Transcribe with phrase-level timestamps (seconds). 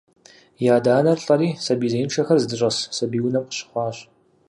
[0.65, 3.97] И адэ-анэр лӏэри сабий зеиншэхэр здыщӏэс «сабий унэм» къыщыхъуащ.